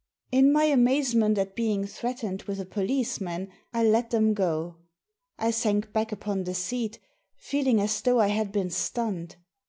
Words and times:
In 0.31 0.51
my 0.51 0.63
amazement 0.63 1.37
at 1.37 1.55
being 1.55 1.85
threatened 1.85 2.41
with 2.47 2.59
a 2.59 2.65
policeman 2.65 3.51
I 3.71 3.83
let 3.83 4.09
them 4.09 4.33
go. 4.33 4.77
I 5.37 5.51
sank 5.51 5.93
back 5.93 6.11
upon 6.11 6.45
the 6.45 6.55
seat, 6.55 6.97
feeling 7.37 7.79
as 7.79 8.01
though 8.01 8.19
I 8.19 8.29
had 8.29 8.51
been 8.51 8.71
stunned. 8.71 9.35